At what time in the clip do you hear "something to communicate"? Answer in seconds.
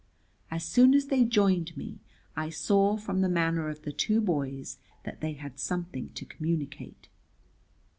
5.59-7.07